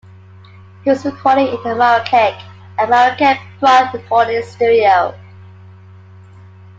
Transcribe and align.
He 0.83 0.89
was 0.89 1.05
recording 1.05 1.45
in 1.49 1.61
Marrakech 1.63 2.41
at 2.79 2.89
Marrakech 2.89 3.37
Prod 3.59 3.93
Recording 3.93 4.41
Studio. 4.41 5.13